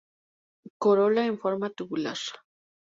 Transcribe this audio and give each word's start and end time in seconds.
Corola 0.81 1.27
en 1.27 1.37
forma 1.41 1.69
tubular. 1.69 2.19